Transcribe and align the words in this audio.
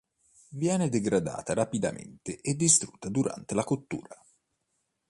Viene 0.53 0.89
degradata 0.89 1.53
rapidamente 1.53 2.41
e 2.41 2.55
distrutta 2.55 3.07
durante 3.07 3.53
la 3.53 3.63
cottura. 3.63 4.19